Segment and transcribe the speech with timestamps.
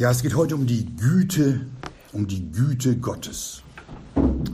[0.00, 1.60] Ja, es geht heute um die Güte,
[2.14, 3.62] um die Güte Gottes.
[4.14, 4.50] Und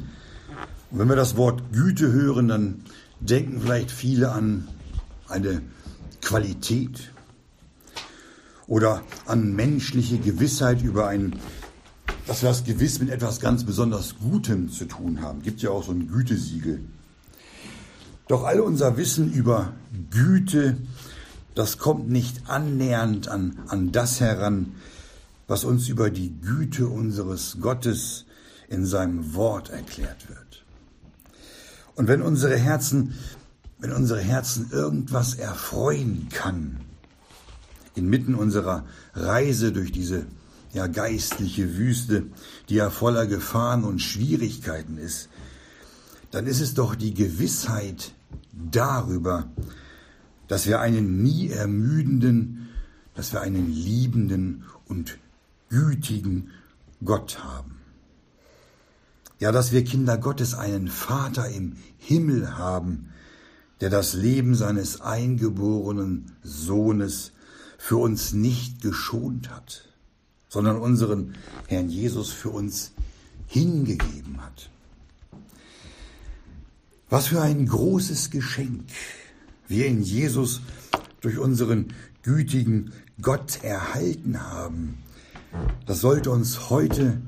[0.91, 2.83] wenn wir das Wort Güte hören, dann
[3.21, 4.67] denken vielleicht viele an
[5.29, 5.63] eine
[6.21, 7.13] Qualität
[8.67, 11.37] oder an menschliche Gewissheit über ein,
[12.27, 15.43] dass wir das gewiss mit etwas ganz besonders Gutem zu tun haben.
[15.43, 16.81] Gibt ja auch so ein Gütesiegel.
[18.27, 19.75] Doch all unser Wissen über
[20.11, 20.77] Güte,
[21.55, 24.73] das kommt nicht annähernd an, an das heran,
[25.47, 28.27] was uns über die Güte unseres Gottes
[28.69, 30.65] in seinem Wort erklärt wird.
[31.95, 33.15] Und wenn unsere Herzen,
[33.79, 36.81] wenn unsere Herzen irgendwas erfreuen kann,
[37.95, 38.85] inmitten unserer
[39.15, 40.27] Reise durch diese
[40.73, 42.27] ja geistliche Wüste,
[42.69, 45.29] die ja voller Gefahren und Schwierigkeiten ist,
[46.31, 48.13] dann ist es doch die Gewissheit
[48.53, 49.49] darüber,
[50.49, 52.69] dass wir einen nie ermüdenden,
[53.15, 55.19] dass wir einen liebenden und
[55.69, 56.51] gütigen
[57.05, 57.77] Gott haben.
[59.39, 63.11] Ja, dass wir Kinder Gottes einen Vater im Himmel haben,
[63.81, 67.33] der das Leben seines eingeborenen Sohnes
[67.77, 69.89] für uns nicht geschont hat,
[70.49, 71.35] sondern unseren
[71.67, 72.93] Herrn Jesus für uns
[73.47, 74.71] hingegeben hat.
[77.11, 78.85] Was für ein großes Geschenk
[79.69, 80.63] wir in Jesus
[81.21, 84.99] durch unseren gütigen Gott erhalten haben,
[85.87, 87.21] das sollte uns heute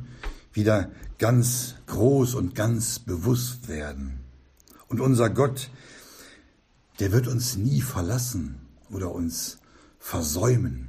[0.52, 4.20] wieder ganz groß und ganz bewusst werden.
[4.88, 5.70] Und unser Gott,
[7.00, 9.58] der wird uns nie verlassen oder uns
[9.98, 10.88] versäumen.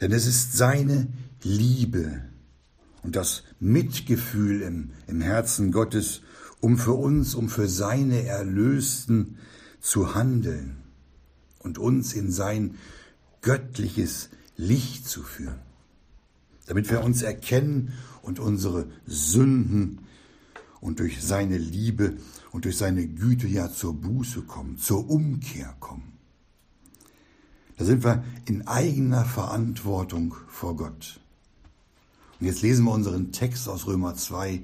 [0.00, 1.08] Denn es ist seine
[1.42, 2.22] Liebe
[3.02, 6.22] und das Mitgefühl im, im Herzen Gottes,
[6.60, 9.38] um für uns, um für seine Erlösten
[9.80, 10.76] zu handeln
[11.58, 12.76] und uns in sein
[13.42, 15.60] göttliches Licht zu führen,
[16.68, 20.00] damit wir uns erkennen und unsere Sünden
[20.80, 22.18] und durch seine Liebe
[22.52, 26.12] und durch seine Güte ja zur Buße kommen, zur Umkehr kommen.
[27.78, 31.20] Da sind wir in eigener Verantwortung vor Gott.
[32.38, 34.60] Und jetzt lesen wir unseren Text aus Römer 2,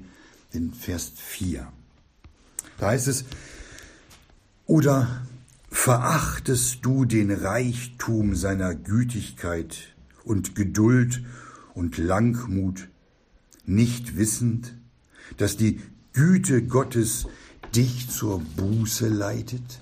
[0.53, 1.67] den Vers 4.
[2.77, 3.25] Da heißt es,
[4.65, 5.25] oder
[5.69, 11.23] verachtest du den Reichtum seiner Gütigkeit und Geduld
[11.75, 12.87] und Langmut,
[13.65, 14.73] nicht wissend,
[15.37, 15.81] dass die
[16.13, 17.27] Güte Gottes
[17.75, 19.79] dich zur Buße leitet?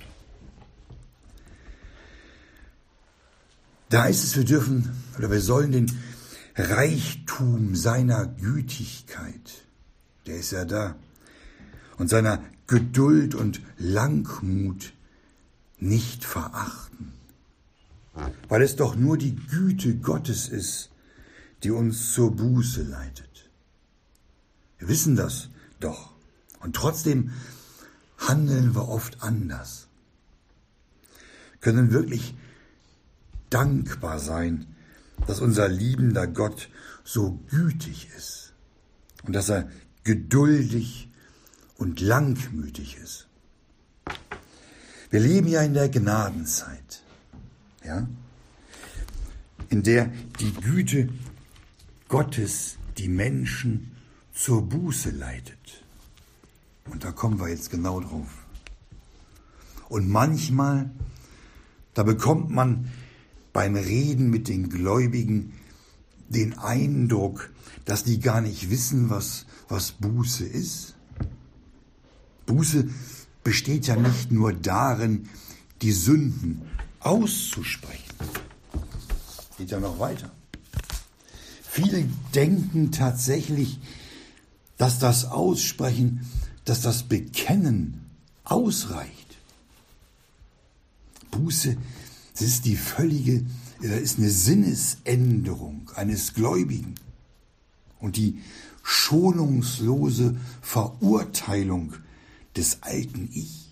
[3.90, 5.92] Da ist es, wir dürfen oder wir sollen den
[6.56, 9.66] Reichtum seiner Gütigkeit,
[10.25, 10.96] der ist ja da,
[11.98, 14.94] und seiner Geduld und Langmut
[15.80, 17.14] nicht verachten,
[18.48, 20.90] weil es doch nur die Güte Gottes ist,
[21.63, 23.50] die uns zur Buße leitet.
[24.78, 26.13] Wir wissen das doch
[26.59, 27.31] und trotzdem
[28.18, 29.88] handeln wir oft anders,
[31.62, 32.35] können wirklich
[33.50, 34.68] dankbar sein,
[35.28, 36.69] dass unser liebender Gott
[37.03, 38.53] so gütig ist
[39.24, 39.69] und dass er
[40.03, 41.09] geduldig
[41.78, 43.28] und langmütig ist.
[45.09, 47.03] Wir leben ja in der Gnadenzeit,
[47.85, 48.07] ja,
[49.69, 51.09] in der die Güte
[52.13, 53.91] Gottes die Menschen
[54.35, 55.84] zur Buße leitet.
[56.85, 58.46] Und da kommen wir jetzt genau drauf.
[59.90, 60.91] Und manchmal,
[61.96, 62.91] da bekommt man
[63.51, 65.53] beim Reden mit den Gläubigen
[66.29, 67.50] den Eindruck,
[67.84, 70.94] dass die gar nicht wissen, was, was Buße ist.
[72.45, 72.90] Buße
[73.44, 75.30] besteht ja nicht nur darin,
[75.81, 76.62] die Sünden
[77.00, 78.13] auszusprechen.
[79.57, 80.31] Geht ja noch weiter.
[81.74, 83.80] Viele denken tatsächlich,
[84.78, 86.30] dass das Aussprechen,
[86.66, 88.06] dass das Bekennen
[88.44, 89.40] ausreicht.
[91.32, 91.76] Buße
[92.36, 93.44] es ist die völlige,
[93.80, 96.94] ist eine Sinnesänderung eines Gläubigen
[98.00, 98.40] und die
[98.84, 101.96] schonungslose Verurteilung
[102.56, 103.68] des alten Ich,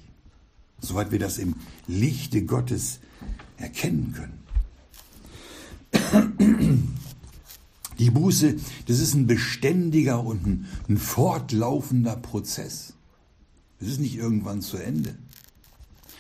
[0.80, 1.54] soweit wir das im
[1.88, 2.98] Lichte Gottes
[3.58, 4.42] erkennen können.
[8.02, 8.56] Die Buße,
[8.88, 12.94] das ist ein beständiger und ein, ein fortlaufender Prozess.
[13.80, 15.14] Es ist nicht irgendwann zu Ende.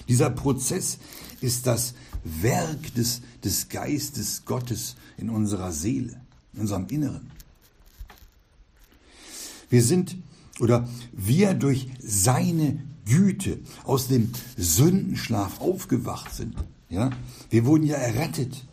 [0.07, 0.99] Dieser Prozess
[1.41, 6.21] ist das Werk des, des Geistes Gottes in unserer Seele,
[6.53, 7.31] in unserem Inneren.
[9.71, 10.17] Wir sind
[10.59, 16.53] oder wir durch seine Güte aus dem Sündenschlaf aufgewacht sind.
[16.89, 17.09] Ja?
[17.49, 18.67] Wir wurden ja errettet.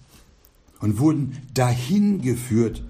[0.80, 2.84] und wurden dahin geführt,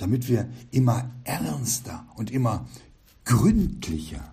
[0.00, 2.66] damit wir immer ernster und immer
[3.24, 4.32] gründlicher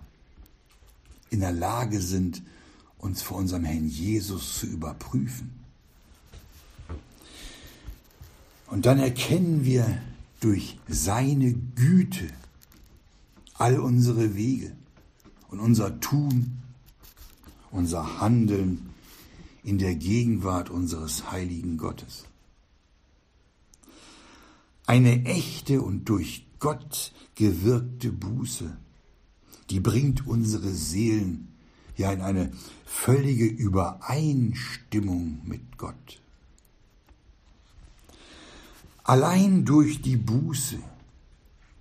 [1.30, 2.42] in der Lage sind,
[2.96, 5.50] uns vor unserem Herrn Jesus zu überprüfen.
[8.66, 10.00] Und dann erkennen wir
[10.40, 12.28] durch seine Güte
[13.54, 14.72] all unsere Wege
[15.48, 16.58] und unser Tun,
[17.70, 18.90] unser Handeln
[19.64, 22.27] in der Gegenwart unseres heiligen Gottes.
[24.88, 28.74] Eine echte und durch Gott gewirkte Buße,
[29.68, 31.48] die bringt unsere Seelen
[31.98, 32.52] ja in eine
[32.86, 36.22] völlige Übereinstimmung mit Gott.
[39.04, 40.78] Allein durch die Buße,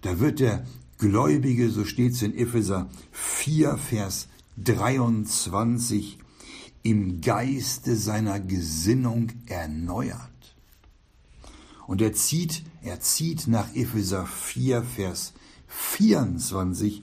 [0.02, 0.68] da wird der
[0.98, 4.28] Gläubige, so steht es in Epheser 4, Vers
[4.58, 6.18] 23,
[6.84, 10.37] im Geiste seiner Gesinnung erneuert.
[11.88, 15.34] Und er zieht, er zieht nach Epheser 4, Vers
[15.68, 17.02] 24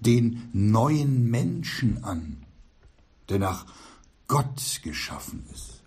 [0.00, 2.38] den neuen Menschen an,
[3.28, 3.66] der nach
[4.28, 5.82] Gott geschaffen ist,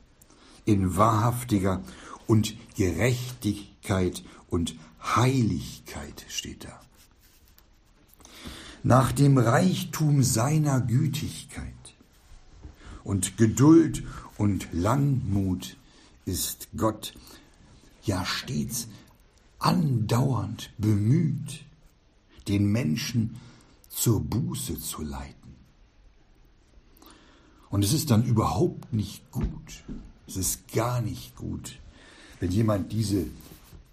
[0.65, 1.81] in wahrhaftiger
[2.27, 6.79] und Gerechtigkeit und Heiligkeit steht da.
[8.83, 11.73] Nach dem Reichtum seiner Gütigkeit
[13.03, 14.03] und Geduld
[14.37, 15.77] und Langmut
[16.25, 17.13] ist Gott
[18.03, 18.87] ja stets
[19.59, 21.65] andauernd bemüht,
[22.47, 23.37] den Menschen
[23.89, 25.55] zur Buße zu leiten.
[27.69, 29.83] Und es ist dann überhaupt nicht gut,
[30.27, 31.79] es ist gar nicht gut,
[32.39, 33.25] wenn jemand diese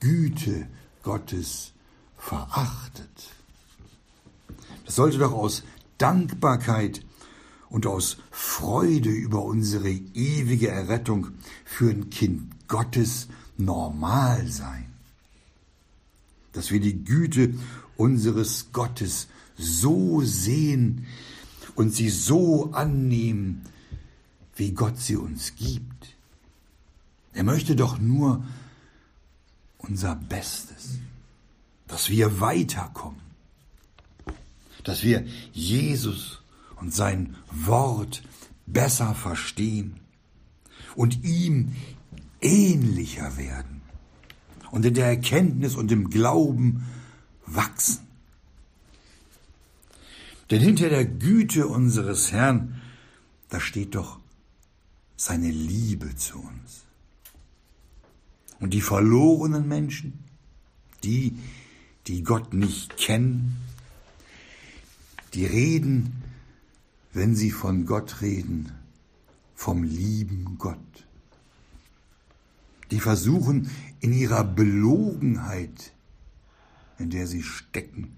[0.00, 0.66] Güte
[1.02, 1.72] Gottes
[2.18, 3.30] verachtet.
[4.84, 5.62] Das sollte doch aus
[5.98, 7.02] Dankbarkeit
[7.68, 11.28] und aus Freude über unsere ewige Errettung
[11.64, 13.28] für ein Kind Gottes
[13.60, 14.86] normal sein,
[16.52, 17.54] dass wir die Güte
[17.96, 21.06] unseres Gottes so sehen
[21.74, 23.62] und sie so annehmen,
[24.56, 26.16] wie Gott sie uns gibt.
[27.32, 28.44] Er möchte doch nur
[29.78, 30.98] unser Bestes,
[31.86, 33.20] dass wir weiterkommen,
[34.84, 36.40] dass wir Jesus
[36.76, 38.22] und sein Wort
[38.66, 40.00] besser verstehen
[40.96, 41.74] und ihm
[42.40, 43.82] ähnlicher werden
[44.70, 46.86] und in der Erkenntnis und im Glauben
[47.46, 48.06] wachsen.
[50.50, 52.80] Denn hinter der Güte unseres Herrn,
[53.48, 54.18] da steht doch
[55.16, 56.84] seine Liebe zu uns.
[58.58, 60.24] Und die verlorenen Menschen,
[61.04, 61.36] die,
[62.06, 63.56] die Gott nicht kennen,
[65.34, 66.22] die reden,
[67.12, 68.72] wenn sie von Gott reden,
[69.54, 71.06] vom lieben Gott
[72.90, 73.70] die versuchen
[74.00, 75.92] in ihrer Belogenheit,
[76.98, 78.16] in der sie stecken,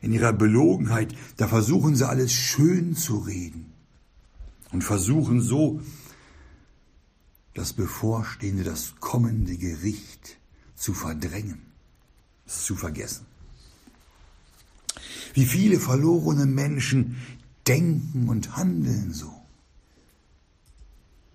[0.00, 3.72] in ihrer Belogenheit, da versuchen sie alles schön zu reden
[4.70, 5.80] und versuchen so
[7.54, 10.38] das bevorstehende, das kommende Gericht
[10.76, 11.60] zu verdrängen,
[12.46, 13.26] zu vergessen.
[15.34, 17.16] Wie viele verlorene Menschen
[17.66, 19.32] denken und handeln so,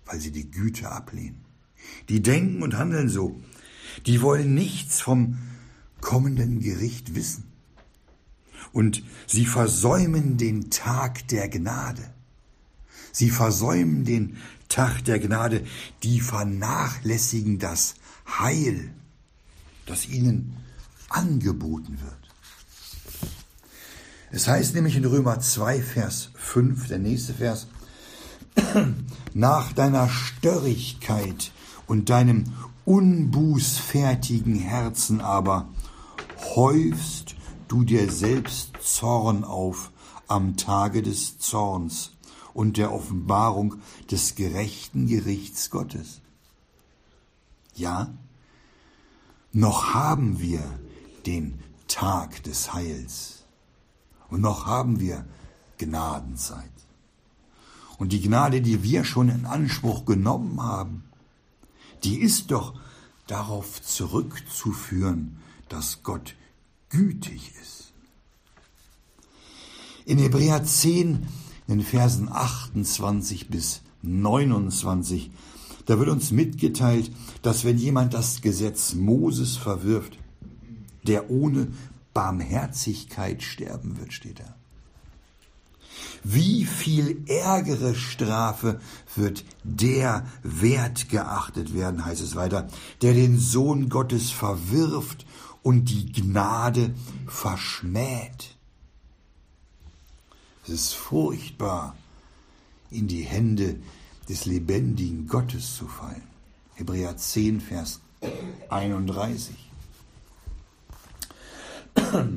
[0.06, 1.43] weil sie die Güte ablehnen.
[2.08, 3.40] Die denken und handeln so.
[4.06, 5.38] Die wollen nichts vom
[6.00, 7.44] kommenden Gericht wissen.
[8.72, 12.12] Und sie versäumen den Tag der Gnade.
[13.12, 14.36] Sie versäumen den
[14.68, 15.64] Tag der Gnade.
[16.02, 17.94] Die vernachlässigen das
[18.26, 18.90] Heil,
[19.86, 20.56] das ihnen
[21.08, 22.24] angeboten wird.
[24.32, 27.68] Es heißt nämlich in Römer 2, Vers 5, der nächste Vers,
[29.34, 31.52] nach deiner Störrigkeit
[31.86, 32.44] und deinem
[32.84, 35.68] unbußfertigen Herzen aber
[36.54, 37.36] häufst
[37.68, 39.90] du dir selbst Zorn auf
[40.26, 42.12] am Tage des Zorns
[42.52, 43.76] und der Offenbarung
[44.10, 46.20] des gerechten Gerichts Gottes.
[47.74, 48.14] Ja,
[49.52, 50.62] noch haben wir
[51.26, 53.44] den Tag des Heils
[54.28, 55.24] und noch haben wir
[55.78, 56.70] Gnadenzeit.
[57.98, 61.04] Und die Gnade, die wir schon in Anspruch genommen haben,
[62.04, 62.74] die ist doch
[63.26, 65.36] darauf zurückzuführen,
[65.68, 66.34] dass Gott
[66.90, 67.92] gütig ist.
[70.04, 71.26] In Hebräer 10,
[71.66, 75.30] in Versen 28 bis 29,
[75.86, 77.10] da wird uns mitgeteilt,
[77.42, 80.18] dass wenn jemand das Gesetz Moses verwirft,
[81.06, 81.68] der ohne
[82.12, 84.54] Barmherzigkeit sterben wird, steht da.
[86.26, 88.80] Wie viel ärgere Strafe
[89.14, 92.66] wird der wert geachtet werden, heißt es weiter,
[93.02, 95.26] der den Sohn Gottes verwirft
[95.62, 96.94] und die Gnade
[97.26, 98.56] verschmäht.
[100.64, 101.94] Es ist furchtbar,
[102.90, 103.76] in die Hände
[104.30, 106.22] des lebendigen Gottes zu fallen.
[106.74, 108.00] Hebräer 10, Vers
[108.70, 109.54] 31.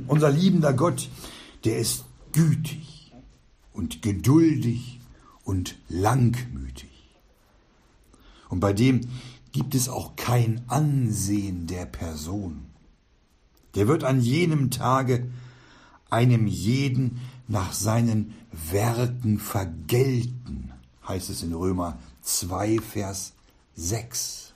[0.08, 1.10] Unser liebender Gott,
[1.64, 2.04] der ist
[2.34, 2.97] gütig
[3.78, 5.00] und geduldig
[5.44, 6.90] und langmütig.
[8.50, 9.02] Und bei dem
[9.52, 12.66] gibt es auch kein Ansehen der Person.
[13.76, 15.28] Der wird an jenem Tage
[16.10, 18.34] einem jeden nach seinen
[18.72, 20.72] Werken vergelten,
[21.08, 23.34] heißt es in Römer 2, Vers
[23.76, 24.54] 6.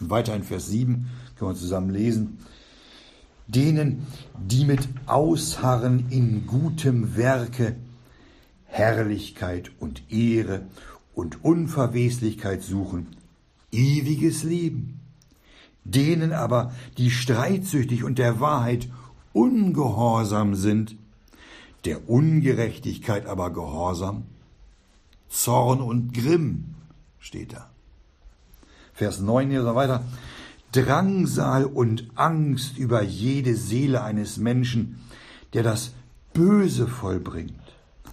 [0.00, 2.38] Und weiter in Vers 7 können wir zusammen lesen.
[3.48, 4.06] Denen,
[4.38, 7.76] die mit Ausharren in gutem Werke
[8.64, 10.66] Herrlichkeit und Ehre
[11.14, 13.06] und Unverweslichkeit suchen,
[13.72, 15.00] ewiges Leben.
[15.84, 18.88] Denen aber, die streitsüchtig und der Wahrheit
[19.32, 20.96] ungehorsam sind,
[21.84, 24.24] der Ungerechtigkeit aber gehorsam,
[25.28, 26.74] Zorn und Grimm
[27.18, 27.70] steht da.
[28.92, 30.04] Vers 9 hier so weiter.
[30.72, 34.98] Drangsal und Angst über jede Seele eines Menschen,
[35.52, 35.92] der das
[36.32, 37.54] Böse vollbringt,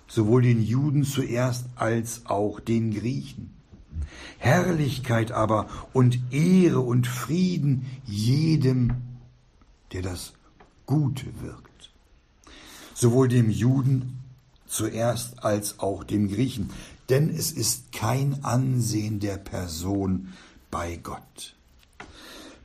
[0.07, 3.53] sowohl den Juden zuerst als auch den Griechen.
[4.37, 8.93] Herrlichkeit aber und Ehre und Frieden jedem,
[9.91, 10.33] der das
[10.85, 11.91] Gute wirkt,
[12.93, 14.19] sowohl dem Juden
[14.67, 16.69] zuerst als auch dem Griechen,
[17.09, 20.33] denn es ist kein Ansehen der Person
[20.71, 21.55] bei Gott.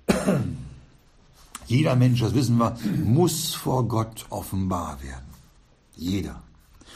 [1.67, 5.27] Jeder Mensch, das wissen wir, muss vor Gott offenbar werden.
[5.97, 6.43] Jeder.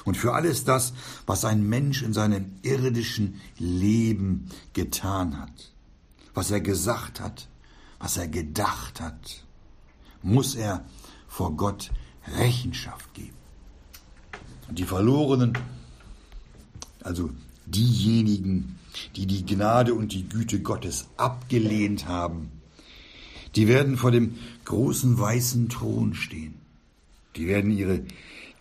[0.05, 0.95] Und für alles das,
[1.27, 5.73] was ein Mensch in seinem irdischen Leben getan hat,
[6.35, 7.49] was er gesagt hat,
[7.99, 9.45] was er gedacht hat,
[10.23, 10.85] muss er
[11.29, 11.91] vor Gott
[12.37, 13.37] Rechenschaft geben.
[14.69, 15.57] Und die Verlorenen,
[17.03, 17.31] also
[17.67, 18.79] diejenigen,
[19.17, 22.51] die die Gnade und die Güte Gottes abgelehnt haben,
[23.55, 26.55] die werden vor dem großen weißen Thron stehen.
[27.37, 28.03] Die werden ihre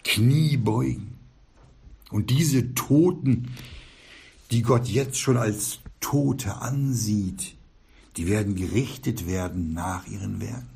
[0.03, 1.13] Knie beugen.
[2.09, 3.51] Und diese Toten,
[4.51, 7.55] die Gott jetzt schon als Tote ansieht,
[8.17, 10.67] die werden gerichtet werden nach ihren Werken.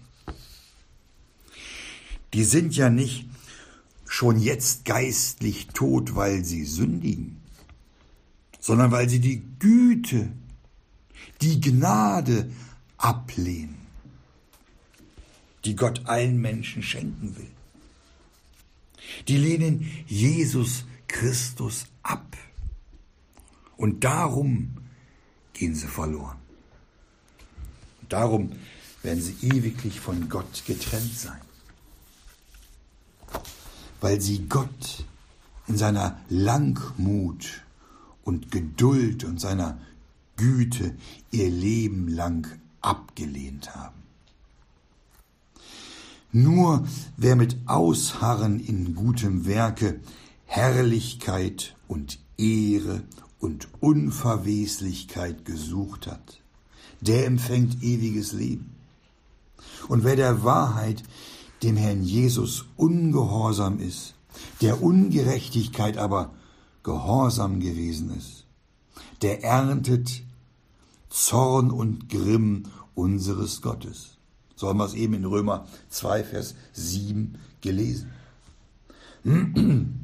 [2.34, 3.28] Die sind ja nicht
[4.08, 7.38] schon jetzt geistlich tot, weil sie sündigen,
[8.60, 10.32] sondern weil sie die Güte,
[11.42, 12.50] die Gnade
[12.98, 13.85] ablehnen
[15.66, 17.52] die Gott allen Menschen schenken will.
[19.28, 22.38] Die lehnen Jesus Christus ab.
[23.78, 24.78] Und darum
[25.54, 26.38] gehen sie verloren.
[28.02, 28.52] Und darum
[29.04, 31.42] werden sie ewiglich von Gott getrennt sein.
[34.02, 35.06] Weil sie Gott
[35.68, 37.64] in seiner Langmut
[38.24, 39.80] und Geduld und seiner
[40.36, 40.96] Güte
[41.32, 44.05] ihr Leben lang abgelehnt haben.
[46.38, 50.02] Nur wer mit Ausharren in gutem Werke
[50.44, 53.04] Herrlichkeit und Ehre
[53.40, 56.42] und Unverweslichkeit gesucht hat,
[57.00, 58.76] der empfängt ewiges Leben.
[59.88, 61.04] Und wer der Wahrheit,
[61.64, 64.16] dem Herrn Jesus, ungehorsam ist,
[64.60, 66.34] der Ungerechtigkeit aber
[66.84, 68.46] gehorsam gewesen ist,
[69.22, 70.22] der erntet
[71.08, 72.64] Zorn und Grimm
[72.94, 74.15] unseres Gottes.
[74.56, 78.12] So haben wir es eben in Römer 2, Vers 7 gelesen.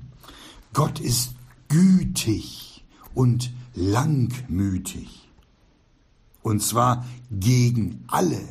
[0.73, 1.35] Gott ist
[1.67, 5.29] gütig und langmütig.
[6.43, 8.41] Und zwar gegen alle.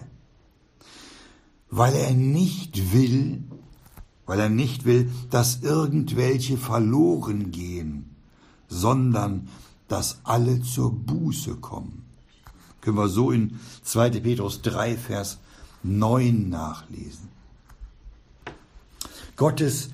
[1.70, 3.44] Weil er nicht will,
[4.26, 8.16] weil er nicht will, dass irgendwelche verloren gehen,
[8.68, 9.48] sondern
[9.88, 12.04] dass alle zur Buße kommen.
[12.80, 14.20] Können wir so in 2.
[14.20, 15.38] Petrus 3, Vers
[15.82, 17.28] 9 nachlesen.
[19.36, 19.90] Gottes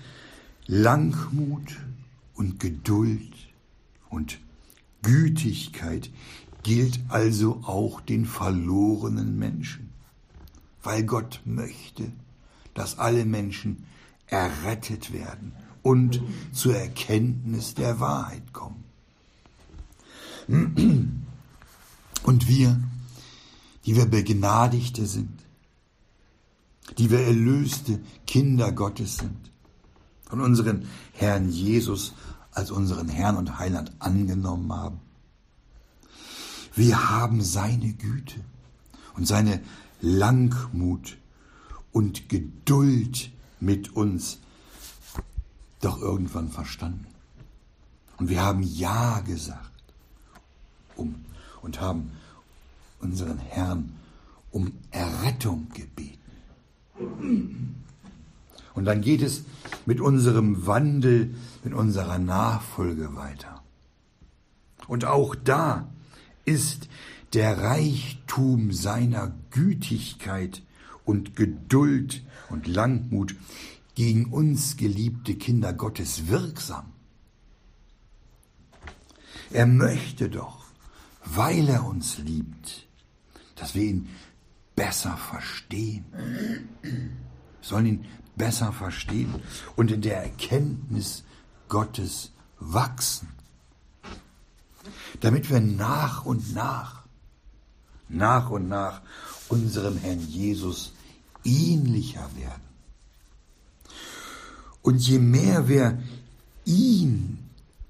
[0.66, 1.76] Langmut
[2.34, 3.34] und Geduld
[4.08, 4.40] und
[5.02, 6.10] Gütigkeit
[6.64, 9.90] gilt also auch den verlorenen Menschen,
[10.82, 12.10] weil Gott möchte,
[12.74, 13.86] dass alle Menschen
[14.26, 15.52] errettet werden
[15.82, 16.20] und
[16.52, 18.82] zur Erkenntnis der Wahrheit kommen.
[22.24, 22.80] Und wir,
[23.84, 25.45] die wir Begnadigte sind,
[26.98, 29.50] die wir erlöste Kinder Gottes sind,
[30.28, 32.14] von unserem Herrn Jesus
[32.52, 35.00] als unseren Herrn und Heiland angenommen haben.
[36.74, 38.40] Wir haben seine Güte
[39.14, 39.60] und seine
[40.00, 41.16] Langmut
[41.92, 44.38] und Geduld mit uns
[45.80, 47.06] doch irgendwann verstanden.
[48.18, 49.70] Und wir haben Ja gesagt
[50.96, 51.14] um,
[51.62, 52.12] und haben
[53.00, 53.94] unseren Herrn
[54.50, 56.25] um Errettung gebeten.
[56.98, 59.44] Und dann geht es
[59.86, 61.34] mit unserem Wandel,
[61.64, 63.62] mit unserer Nachfolge weiter.
[64.86, 65.88] Und auch da
[66.44, 66.88] ist
[67.32, 70.62] der Reichtum seiner Gütigkeit
[71.04, 73.34] und Geduld und Langmut
[73.94, 76.92] gegen uns geliebte Kinder Gottes wirksam.
[79.50, 80.64] Er möchte doch,
[81.24, 82.86] weil er uns liebt,
[83.54, 84.08] dass wir ihn
[84.76, 86.04] besser verstehen.
[86.82, 87.00] Wir
[87.62, 88.04] sollen ihn
[88.36, 89.34] besser verstehen
[89.74, 91.24] und in der Erkenntnis
[91.68, 92.30] Gottes
[92.60, 93.28] wachsen,
[95.20, 97.02] damit wir nach und nach,
[98.08, 99.00] nach und nach
[99.48, 100.92] unserem Herrn Jesus
[101.44, 102.62] ähnlicher werden.
[104.82, 105.98] Und je mehr wir
[106.64, 107.38] ihn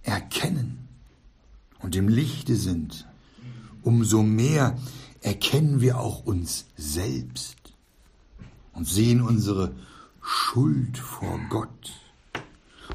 [0.02, 0.88] erkennen
[1.80, 3.06] und im Lichte sind,
[3.82, 4.78] umso mehr
[5.26, 7.56] erkennen wir auch uns selbst
[8.72, 9.74] und sehen unsere
[10.22, 11.92] Schuld vor Gott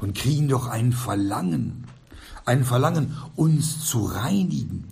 [0.00, 1.86] und kriegen doch ein Verlangen,
[2.46, 4.88] ein Verlangen, uns zu reinigen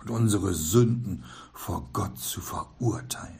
[0.00, 1.22] und unsere Sünden
[1.54, 3.38] vor Gott zu verurteilen.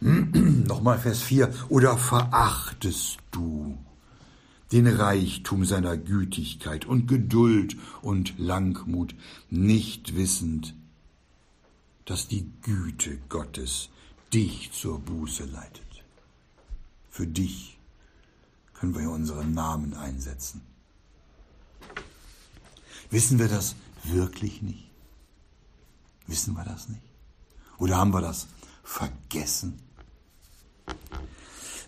[0.68, 1.52] Nochmal Vers 4.
[1.68, 3.76] Oder verachtest du
[4.72, 9.14] den Reichtum seiner Gütigkeit und Geduld und Langmut,
[9.48, 10.74] nicht wissend,
[12.04, 13.88] dass die Güte Gottes
[14.32, 16.04] dich zur Buße leitet.
[17.10, 17.78] Für dich
[18.74, 20.62] können wir unseren Namen einsetzen.
[23.10, 23.74] Wissen wir das
[24.04, 24.88] wirklich nicht?
[26.26, 27.02] Wissen wir das nicht?
[27.78, 28.46] Oder haben wir das
[28.84, 29.80] vergessen?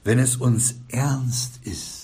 [0.03, 2.02] Wenn es uns ernst ist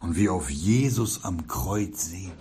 [0.00, 2.32] und wir auf Jesus am Kreuz sehen,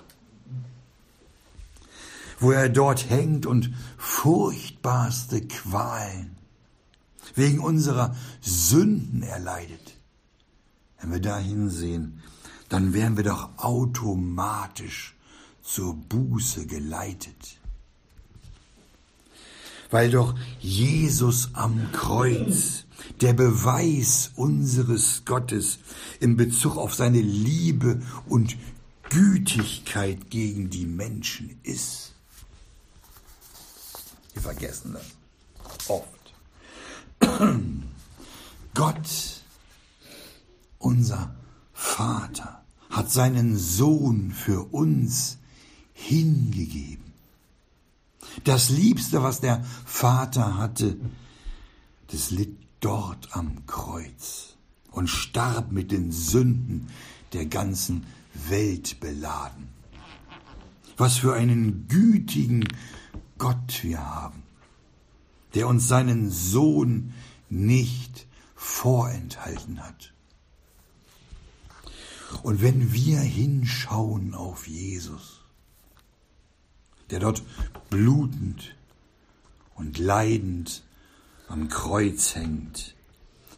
[2.39, 6.35] wo er dort hängt und furchtbarste Qualen
[7.35, 9.97] wegen unserer Sünden erleidet,
[10.99, 12.21] wenn wir da hinsehen,
[12.69, 15.15] dann werden wir doch automatisch
[15.61, 17.58] zur Buße geleitet.
[19.89, 22.85] Weil doch Jesus am Kreuz
[23.21, 25.79] der Beweis unseres Gottes
[26.19, 28.55] in Bezug auf seine Liebe und
[29.09, 32.13] Gütigkeit gegen die Menschen ist.
[34.33, 36.07] Wir vergessen das oft.
[38.73, 39.43] Gott,
[40.77, 41.35] unser
[41.73, 45.37] Vater, hat seinen Sohn für uns
[45.93, 47.08] hingegeben.
[48.43, 50.97] Das Liebste, was der Vater hatte,
[52.07, 54.55] das litt dort am Kreuz
[54.91, 56.87] und starb mit den Sünden
[57.33, 58.05] der ganzen
[58.47, 59.69] Welt beladen.
[60.97, 62.67] Was für einen gütigen
[63.37, 64.43] Gott wir haben,
[65.53, 67.13] der uns seinen Sohn
[67.49, 70.13] nicht vorenthalten hat.
[72.43, 75.38] Und wenn wir hinschauen auf Jesus,
[77.11, 77.41] der dort
[77.89, 78.75] blutend
[79.75, 80.83] und leidend
[81.47, 82.95] am Kreuz hängt,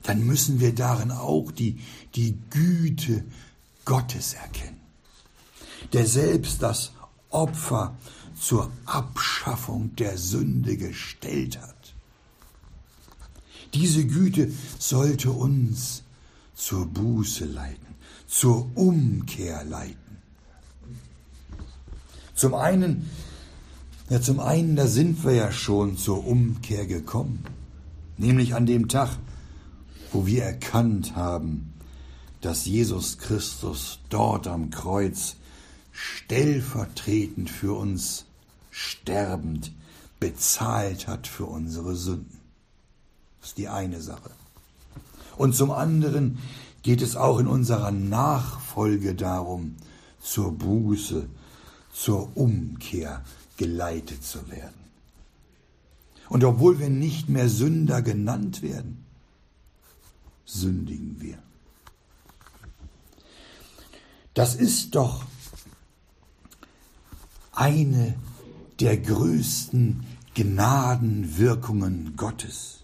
[0.03, 1.79] dann müssen wir darin auch die,
[2.15, 3.23] die Güte
[3.85, 4.79] Gottes erkennen,
[5.93, 6.91] der selbst das
[7.29, 7.95] Opfer
[8.39, 11.93] zur Abschaffung der Sünde gestellt hat.
[13.73, 16.03] Diese Güte sollte uns
[16.55, 17.95] zur Buße leiten,
[18.27, 19.97] zur Umkehr leiten.
[22.35, 23.09] Zum einen,
[24.11, 27.43] ja zum einen, da sind wir ja schon zur Umkehr gekommen
[28.21, 29.09] nämlich an dem Tag,
[30.11, 31.73] wo wir erkannt haben,
[32.39, 35.35] dass Jesus Christus dort am Kreuz
[35.91, 38.25] stellvertretend für uns
[38.69, 39.71] sterbend
[40.19, 42.39] bezahlt hat für unsere Sünden.
[43.39, 44.31] Das ist die eine Sache.
[45.37, 46.37] Und zum anderen
[46.83, 49.75] geht es auch in unserer Nachfolge darum,
[50.19, 51.27] zur Buße,
[51.91, 53.23] zur Umkehr
[53.61, 54.81] geleitet zu werden.
[56.29, 59.05] Und obwohl wir nicht mehr Sünder genannt werden,
[60.45, 61.37] sündigen wir.
[64.33, 65.25] Das ist doch
[67.51, 68.15] eine
[68.79, 72.79] der größten Gnadenwirkungen Gottes,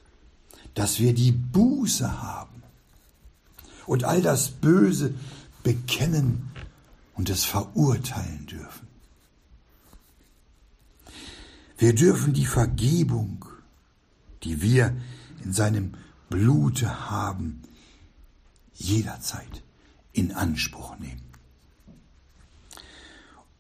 [0.75, 2.61] dass wir die Buße haben
[3.87, 5.15] und all das Böse
[5.63, 6.51] bekennen
[7.15, 8.86] und es verurteilen dürfen.
[11.77, 13.45] Wir dürfen die Vergebung,
[14.43, 14.95] die wir
[15.43, 15.93] in seinem
[16.29, 17.61] Blute haben,
[18.73, 19.63] jederzeit
[20.13, 21.21] in Anspruch nehmen.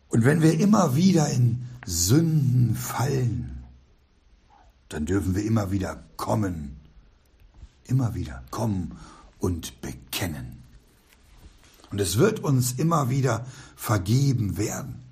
[0.09, 3.63] Und wenn wir immer wieder in Sünden fallen,
[4.89, 6.77] dann dürfen wir immer wieder kommen,
[7.85, 8.97] immer wieder kommen
[9.37, 10.63] und bekennen.
[11.91, 15.03] Und es wird uns immer wieder vergeben werden.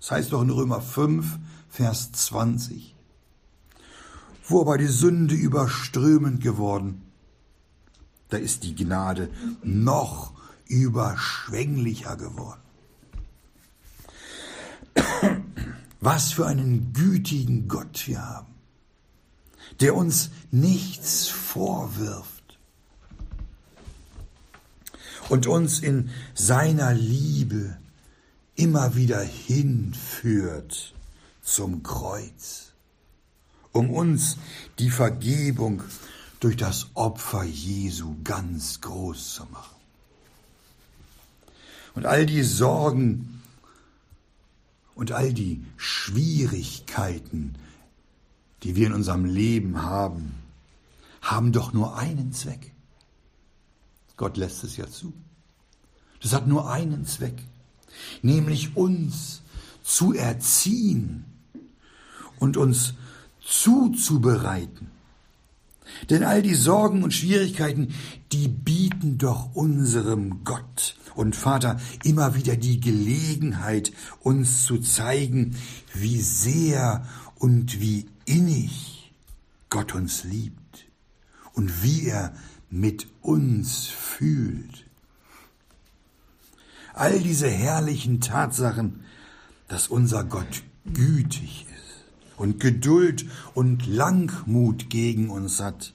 [0.00, 1.38] Das heißt doch in Römer 5,
[1.76, 2.94] Vers 20.
[4.48, 7.02] Wo aber die Sünde überströmend geworden,
[8.30, 9.28] da ist die Gnade
[9.62, 10.32] noch
[10.68, 12.62] überschwänglicher geworden.
[16.00, 18.54] Was für einen gütigen Gott wir haben,
[19.80, 22.58] der uns nichts vorwirft
[25.28, 27.76] und uns in seiner Liebe
[28.54, 30.95] immer wieder hinführt
[31.46, 32.72] zum Kreuz,
[33.70, 34.36] um uns
[34.80, 35.82] die Vergebung
[36.40, 39.76] durch das Opfer Jesu ganz groß zu machen.
[41.94, 43.42] Und all die Sorgen
[44.96, 47.54] und all die Schwierigkeiten,
[48.64, 50.34] die wir in unserem Leben haben,
[51.22, 52.72] haben doch nur einen Zweck.
[54.16, 55.12] Gott lässt es ja zu.
[56.20, 57.40] Das hat nur einen Zweck,
[58.20, 59.42] nämlich uns
[59.84, 61.24] zu erziehen
[62.38, 62.94] und uns
[63.40, 64.90] zuzubereiten.
[66.10, 67.94] Denn all die Sorgen und Schwierigkeiten,
[68.32, 75.56] die bieten doch unserem Gott und Vater immer wieder die Gelegenheit, uns zu zeigen,
[75.94, 79.14] wie sehr und wie innig
[79.70, 80.86] Gott uns liebt
[81.54, 82.34] und wie er
[82.68, 84.84] mit uns fühlt.
[86.94, 89.04] All diese herrlichen Tatsachen,
[89.68, 91.85] dass unser Gott gütig ist
[92.36, 95.94] und Geduld und Langmut gegen uns hat.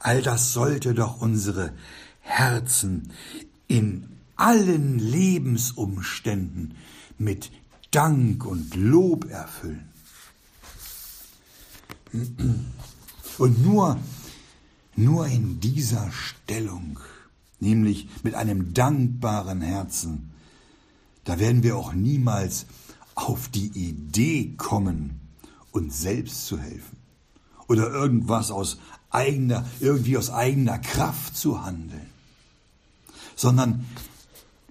[0.00, 1.72] All das sollte doch unsere
[2.20, 3.12] Herzen
[3.68, 6.74] in allen Lebensumständen
[7.18, 7.50] mit
[7.90, 9.88] Dank und Lob erfüllen.
[13.38, 13.98] Und nur,
[14.96, 16.98] nur in dieser Stellung,
[17.60, 20.32] nämlich mit einem dankbaren Herzen,
[21.24, 22.66] da werden wir auch niemals
[23.14, 25.21] auf die Idee kommen,
[25.72, 26.98] uns selbst zu helfen
[27.66, 28.78] oder irgendwas aus
[29.10, 32.08] eigener, irgendwie aus eigener Kraft zu handeln,
[33.36, 33.86] sondern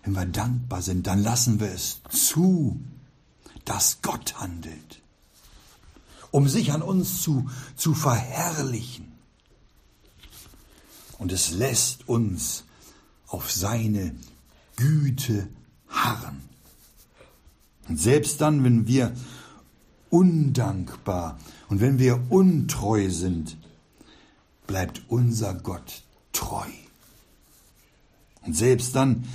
[0.03, 2.79] wenn wir dankbar sind, dann lassen wir es zu,
[3.65, 5.01] dass Gott handelt,
[6.31, 9.11] um sich an uns zu, zu verherrlichen.
[11.19, 12.63] Und es lässt uns
[13.27, 14.15] auf seine
[14.75, 15.47] Güte
[15.87, 16.41] harren.
[17.87, 19.13] Und selbst dann, wenn wir
[20.11, 23.57] undankbar und wenn wir untreu sind,
[24.67, 26.69] bleibt unser Gott treu.
[28.43, 29.25] Und selbst dann,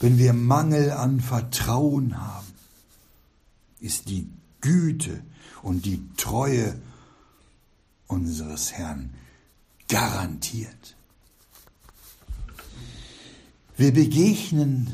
[0.00, 2.46] wenn wir Mangel an Vertrauen haben,
[3.80, 4.28] ist die
[4.60, 5.22] Güte
[5.62, 6.78] und die Treue
[8.06, 9.14] unseres Herrn
[9.88, 10.96] garantiert.
[13.76, 14.92] Wir begegnen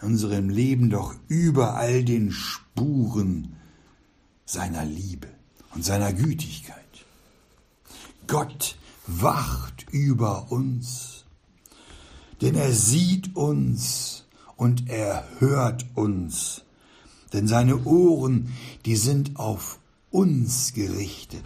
[0.00, 3.56] unserem Leben doch überall den Spuren
[4.50, 5.28] seiner Liebe
[5.74, 6.76] und seiner Gütigkeit.
[8.26, 11.24] Gott wacht über uns,
[12.40, 14.24] denn er sieht uns
[14.56, 16.62] und er hört uns,
[17.32, 18.52] denn seine Ohren,
[18.86, 19.78] die sind auf
[20.10, 21.44] uns gerichtet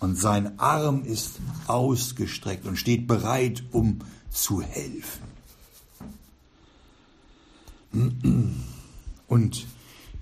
[0.00, 1.34] und sein Arm ist
[1.68, 5.22] ausgestreckt und steht bereit, um zu helfen.
[9.28, 9.66] Und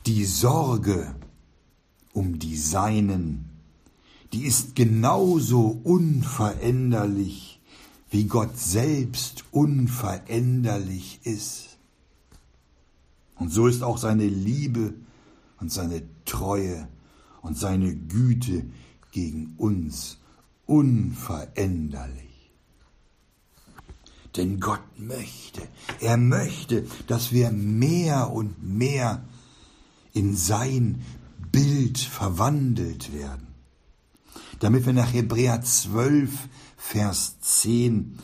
[0.07, 1.15] die Sorge
[2.13, 3.51] um die Seinen,
[4.33, 7.61] die ist genauso unveränderlich,
[8.11, 11.79] wie Gott selbst unveränderlich ist.
[13.37, 14.95] Und so ist auch seine Liebe
[15.61, 16.89] und seine Treue
[17.43, 18.65] und seine Güte
[19.13, 20.19] gegen uns
[20.67, 22.31] unveränderlich.
[24.37, 25.63] Denn Gott möchte,
[26.01, 29.25] er möchte, dass wir mehr und mehr
[30.13, 31.03] in sein
[31.53, 33.49] Bild verwandelt werden.
[34.61, 36.31] Damit wir nach Hebräer 12,
[36.77, 38.19] Vers 10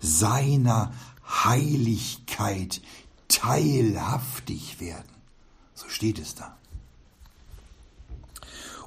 [0.00, 0.92] seiner
[1.26, 2.80] Heiligkeit
[3.28, 5.12] teilhaftig werden.
[5.74, 6.56] So steht es da.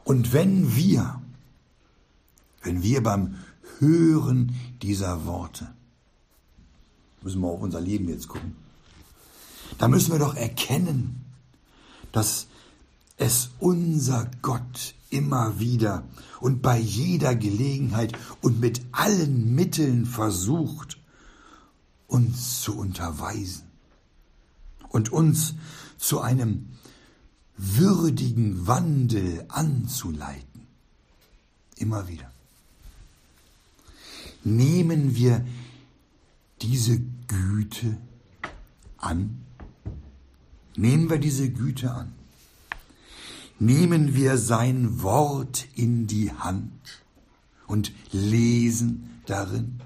[0.03, 1.21] Und wenn wir,
[2.61, 3.35] wenn wir beim
[3.79, 5.75] Hören dieser Worte
[7.25, 8.55] müssen wir auf unser Leben jetzt gucken.
[9.79, 11.25] Da müssen wir doch erkennen,
[12.11, 12.47] dass
[13.17, 16.03] es unser Gott immer wieder
[16.41, 20.97] und bei jeder Gelegenheit und mit allen Mitteln versucht,
[22.07, 23.63] uns zu unterweisen
[24.89, 25.55] und uns
[25.97, 26.67] zu einem
[27.57, 30.67] würdigen Wandel anzuleiten.
[31.77, 32.31] Immer wieder.
[34.43, 35.45] Nehmen wir
[36.61, 37.97] diese Güte
[38.97, 39.41] an?
[40.75, 42.13] Nehmen wir diese Güte an?
[43.59, 47.03] Nehmen wir sein Wort in die Hand
[47.67, 49.79] und lesen darin?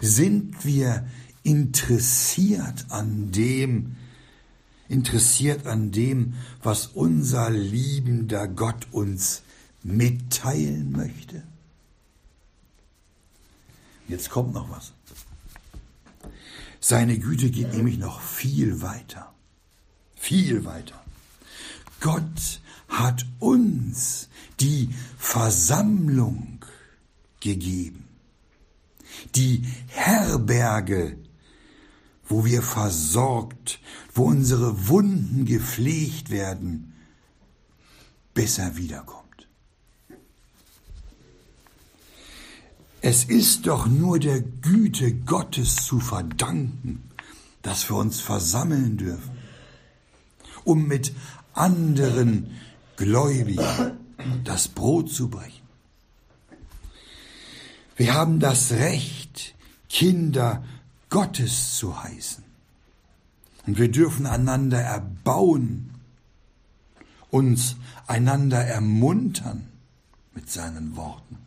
[0.00, 1.06] Sind wir
[1.42, 3.96] interessiert an dem,
[4.88, 9.42] interessiert an dem, was unser liebender Gott uns
[9.82, 11.42] mitteilen möchte?
[14.06, 14.92] Jetzt kommt noch was.
[16.80, 19.32] Seine Güte geht nämlich noch viel weiter.
[20.14, 21.03] Viel weiter.
[22.04, 24.28] Gott hat uns
[24.60, 26.62] die Versammlung
[27.40, 28.04] gegeben.
[29.34, 31.16] Die Herberge,
[32.28, 33.80] wo wir versorgt,
[34.12, 36.92] wo unsere Wunden gepflegt werden,
[38.34, 39.48] bis er wiederkommt.
[43.00, 47.02] Es ist doch nur der Güte Gottes zu verdanken,
[47.62, 49.38] dass wir uns versammeln dürfen,
[50.64, 51.14] um mit
[51.54, 52.50] anderen
[52.96, 53.98] Gläubigen
[54.44, 55.64] das Brot zu brechen.
[57.96, 59.54] Wir haben das Recht,
[59.88, 60.64] Kinder
[61.10, 62.44] Gottes zu heißen.
[63.66, 65.90] Und wir dürfen einander erbauen,
[67.30, 69.68] uns einander ermuntern
[70.34, 71.38] mit seinen Worten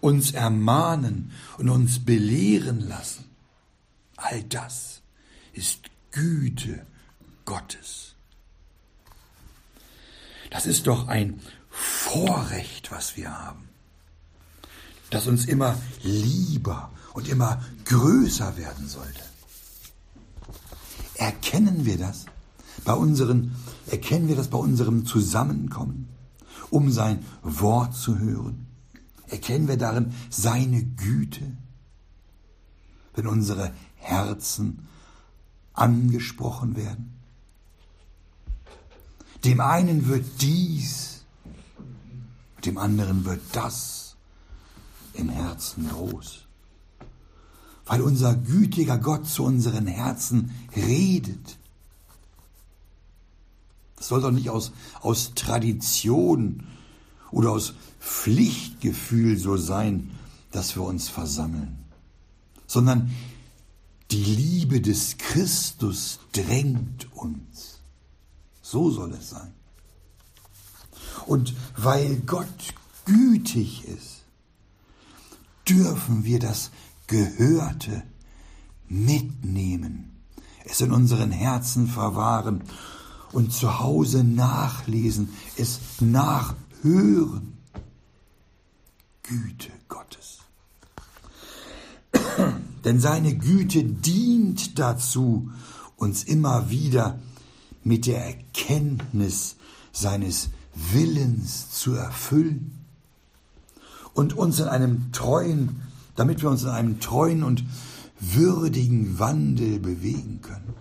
[0.00, 3.24] uns ermahnen und uns belehren lassen.
[4.16, 5.02] All das
[5.52, 6.86] ist Güte
[7.44, 8.09] Gottes.
[10.50, 13.68] Das ist doch ein Vorrecht, was wir haben,
[15.10, 19.20] das uns immer lieber und immer größer werden sollte.
[21.14, 22.26] Erkennen wir das
[22.84, 23.54] bei unseren,
[23.86, 26.08] erkennen wir das bei unserem Zusammenkommen,
[26.70, 28.66] um sein Wort zu hören?
[29.28, 31.56] Erkennen wir darin seine Güte,
[33.14, 34.88] wenn unsere Herzen
[35.74, 37.19] angesprochen werden?
[39.44, 41.24] Dem einen wird dies,
[42.64, 44.16] dem anderen wird das
[45.14, 46.46] im Herzen groß.
[47.86, 51.58] Weil unser gütiger Gott zu unseren Herzen redet.
[53.96, 56.66] Das soll doch nicht aus, aus Tradition
[57.30, 60.10] oder aus Pflichtgefühl so sein,
[60.52, 61.78] dass wir uns versammeln,
[62.66, 63.10] sondern
[64.10, 67.79] die Liebe des Christus drängt uns.
[68.70, 69.52] So soll es sein.
[71.26, 74.22] Und weil Gott gütig ist,
[75.68, 76.70] dürfen wir das
[77.08, 78.04] Gehörte
[78.88, 80.12] mitnehmen,
[80.64, 82.62] es in unseren Herzen verwahren
[83.32, 87.58] und zu Hause nachlesen, es nachhören
[89.24, 90.38] Güte Gottes.
[92.84, 95.50] Denn seine Güte dient dazu,
[95.96, 97.18] uns immer wieder
[97.82, 99.56] mit der Erkenntnis
[99.92, 102.78] seines Willens zu erfüllen
[104.14, 105.82] und uns in einem treuen,
[106.16, 107.64] damit wir uns in einem treuen und
[108.18, 110.74] würdigen Wandel bewegen können.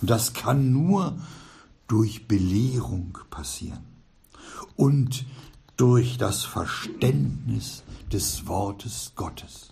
[0.00, 1.18] Und das kann nur
[1.86, 3.84] durch Belehrung passieren
[4.76, 5.26] und
[5.76, 9.68] durch das Verständnis des Wortes Gottes.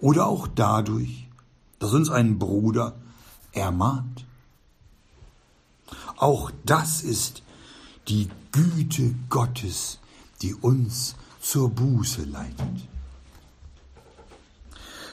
[0.00, 1.28] Oder auch dadurch,
[1.78, 2.96] dass uns ein Bruder
[3.58, 4.24] ermahnt.
[6.16, 7.42] Auch das ist
[8.08, 9.98] die Güte Gottes,
[10.42, 12.88] die uns zur Buße leitet.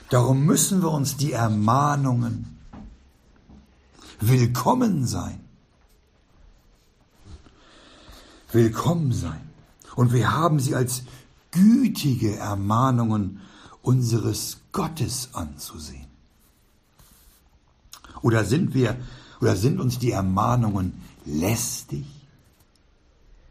[0.10, 2.58] Darum müssen wir uns die Ermahnungen
[4.19, 5.45] willkommen sein
[8.55, 9.49] willkommen sein.
[9.95, 11.03] Und wir haben sie als
[11.51, 13.41] gütige Ermahnungen
[13.81, 16.04] unseres Gottes anzusehen.
[18.21, 18.97] Oder sind wir,
[19.41, 22.06] oder sind uns die Ermahnungen lästig?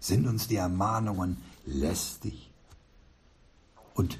[0.00, 2.50] Sind uns die Ermahnungen lästig?
[3.94, 4.18] Und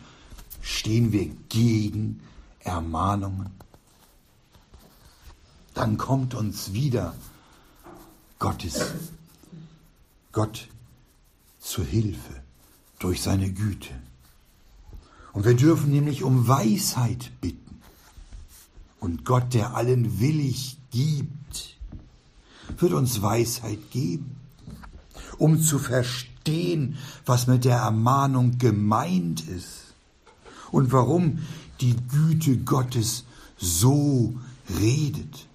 [0.63, 2.21] stehen wir gegen
[2.61, 3.51] Ermahnungen?
[5.75, 7.15] Dann kommt uns wieder
[8.39, 8.93] Gottes,
[10.33, 10.69] Gott
[11.61, 12.43] zur Hilfe
[12.99, 13.91] durch seine Güte
[15.33, 17.64] Und wir dürfen nämlich um Weisheit bitten.
[19.05, 21.77] Und Gott, der allen willig gibt,
[22.79, 24.37] wird uns Weisheit geben,
[25.37, 29.93] um zu verstehen, was mit der Ermahnung gemeint ist
[30.73, 31.41] und warum
[31.83, 33.25] die Güte Gottes
[33.59, 34.33] so
[34.81, 35.49] redet.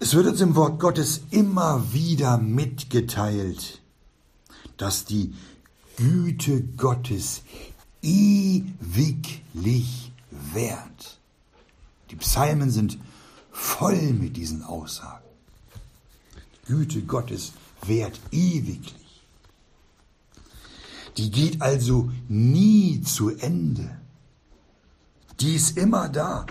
[0.00, 3.80] Es wird uns im Wort Gottes immer wieder mitgeteilt,
[4.76, 5.32] dass die
[5.96, 7.40] Güte Gottes
[8.02, 10.05] ewiglich
[10.52, 11.18] währt.
[12.10, 12.98] Die Psalmen sind
[13.50, 15.24] voll mit diesen Aussagen.
[16.34, 17.52] Die Güte Gottes
[17.84, 19.22] währt ewiglich.
[21.16, 23.98] Die geht also nie zu Ende.
[25.40, 26.46] Die ist immer da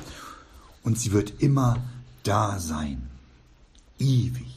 [0.84, 1.78] und sie wird immer
[2.24, 3.10] da sein.
[4.00, 4.48] Ewig.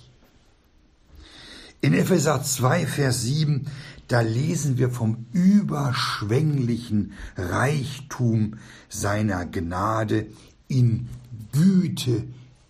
[1.80, 3.66] In Epheser 2, Vers 7
[4.08, 8.56] da lesen wir vom überschwänglichen Reichtum
[8.88, 10.26] seiner Gnade
[10.66, 11.08] in
[11.52, 12.26] Güte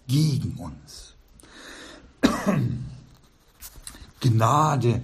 [0.09, 1.15] gegen uns.
[4.21, 5.01] Gnade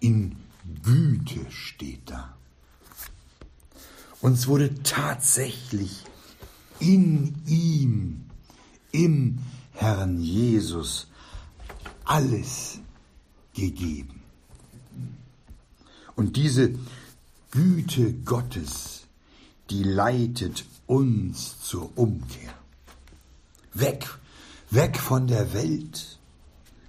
[0.00, 0.36] in
[0.82, 2.34] Güte steht da.
[4.20, 6.04] Uns wurde tatsächlich
[6.80, 8.24] in ihm,
[8.90, 9.38] im
[9.72, 11.06] Herrn Jesus,
[12.04, 12.80] alles
[13.54, 14.15] gegeben.
[16.16, 16.74] Und diese
[17.50, 19.06] Güte Gottes,
[19.70, 22.54] die leitet uns zur Umkehr.
[23.74, 24.08] Weg,
[24.70, 26.18] weg von der Welt,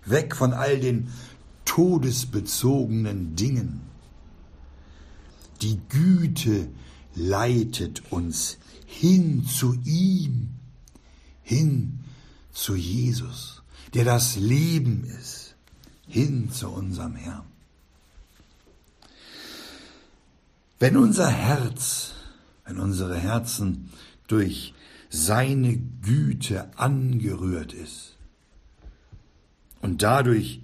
[0.06, 1.10] weg von all den
[1.66, 3.82] todesbezogenen Dingen.
[5.62, 6.70] Die Güte
[7.14, 10.50] leitet uns hin zu ihm,
[11.42, 12.00] hin
[12.54, 13.64] zu Jesus,
[13.94, 15.56] der das Leben ist,
[16.08, 17.57] hin zu unserem Herrn.
[20.80, 22.14] Wenn unser Herz,
[22.66, 23.90] wenn unsere Herzen
[24.28, 24.74] durch
[25.10, 28.16] seine Güte angerührt ist
[29.82, 30.62] und dadurch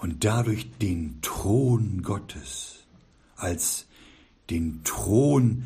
[0.00, 2.84] und dadurch den Thron Gottes
[3.36, 3.86] als
[4.50, 5.64] den Thron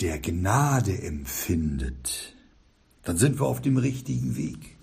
[0.00, 2.34] der Gnade empfindet,
[3.02, 4.76] dann sind wir auf dem richtigen Weg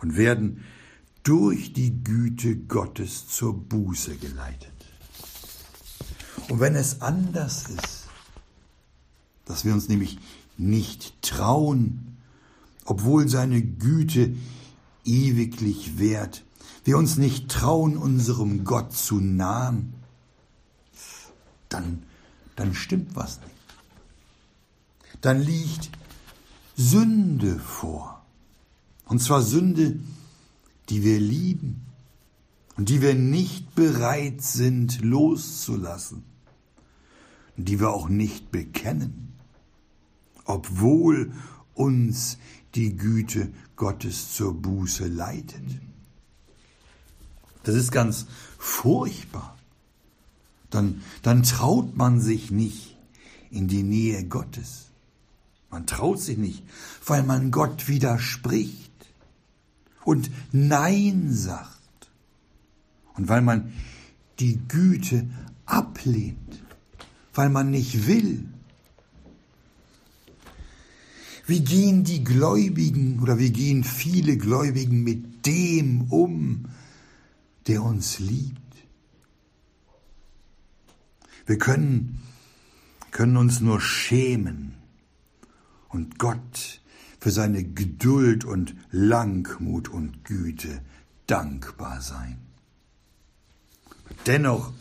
[0.00, 0.64] und werden
[1.22, 4.75] durch die Güte Gottes zur Buße geleitet.
[6.48, 8.06] Und wenn es anders ist,
[9.44, 10.18] dass wir uns nämlich
[10.56, 12.18] nicht trauen,
[12.84, 14.36] obwohl seine Güte
[15.04, 16.44] ewiglich währt,
[16.84, 19.94] wir uns nicht trauen, unserem Gott zu nahen,
[21.68, 22.04] dann,
[22.54, 25.20] dann stimmt was nicht.
[25.20, 25.90] Dann liegt
[26.76, 28.24] Sünde vor.
[29.06, 29.98] Und zwar Sünde,
[30.90, 31.86] die wir lieben
[32.76, 36.35] und die wir nicht bereit sind loszulassen
[37.56, 39.32] die wir auch nicht bekennen,
[40.44, 41.32] obwohl
[41.74, 42.38] uns
[42.74, 45.80] die Güte Gottes zur Buße leitet.
[47.62, 48.26] Das ist ganz
[48.58, 49.56] furchtbar.
[50.70, 52.96] Dann, dann traut man sich nicht
[53.50, 54.90] in die Nähe Gottes.
[55.70, 56.62] Man traut sich nicht,
[57.04, 58.92] weil man Gott widerspricht
[60.04, 62.10] und Nein sagt
[63.14, 63.72] und weil man
[64.38, 65.28] die Güte
[65.64, 66.65] ablehnt
[67.36, 68.48] weil man nicht will.
[71.46, 76.66] Wie gehen die Gläubigen oder wie gehen viele Gläubigen mit dem um,
[77.68, 78.60] der uns liebt?
[81.46, 82.20] Wir können,
[83.12, 84.74] können uns nur schämen
[85.88, 86.80] und Gott
[87.20, 90.80] für seine Geduld und Langmut und Güte
[91.28, 92.38] dankbar sein.
[94.26, 94.72] Dennoch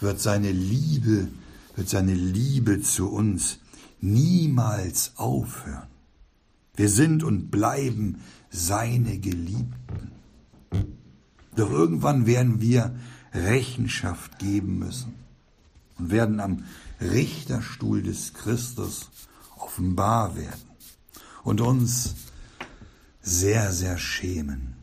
[0.00, 1.28] wird seine Liebe
[1.76, 3.58] wird seine Liebe zu uns
[4.00, 5.88] niemals aufhören.
[6.74, 10.12] Wir sind und bleiben seine Geliebten.
[11.54, 12.94] Doch irgendwann werden wir
[13.32, 15.14] Rechenschaft geben müssen
[15.98, 16.64] und werden am
[17.00, 19.10] Richterstuhl des Christus
[19.56, 20.70] offenbar werden
[21.44, 22.14] und uns
[23.22, 24.74] sehr, sehr schämen.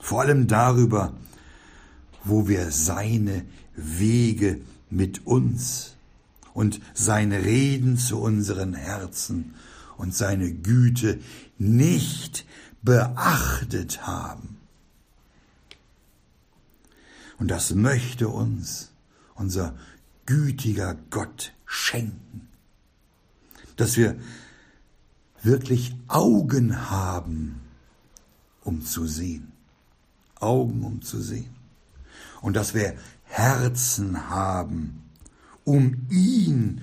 [0.00, 1.14] Vor allem darüber,
[2.24, 4.60] wo wir seine Wege
[4.92, 5.96] mit uns
[6.54, 9.54] und sein Reden zu unseren Herzen
[9.96, 11.18] und seine Güte
[11.58, 12.44] nicht
[12.82, 14.58] beachtet haben.
[17.38, 18.92] Und das möchte uns
[19.34, 19.74] unser
[20.26, 22.48] gütiger Gott schenken,
[23.76, 24.16] dass wir
[25.42, 27.60] wirklich Augen haben,
[28.62, 29.52] um zu sehen.
[30.38, 31.54] Augen, um zu sehen.
[32.42, 32.94] Und dass wir
[33.32, 35.10] Herzen haben,
[35.64, 36.82] um ihn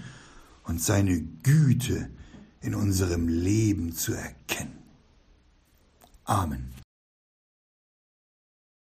[0.63, 2.09] und seine Güte
[2.61, 4.79] in unserem Leben zu erkennen.
[6.25, 6.78] Amen.